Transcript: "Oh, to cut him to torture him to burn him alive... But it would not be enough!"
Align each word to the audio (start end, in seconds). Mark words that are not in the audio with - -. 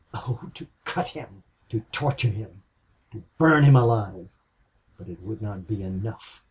"Oh, 0.15 0.49
to 0.55 0.65
cut 0.83 1.09
him 1.09 1.43
to 1.69 1.81
torture 1.91 2.29
him 2.31 2.63
to 3.11 3.21
burn 3.37 3.63
him 3.65 3.75
alive... 3.75 4.29
But 4.97 5.09
it 5.09 5.21
would 5.21 5.43
not 5.43 5.67
be 5.67 5.83
enough!" 5.83 6.39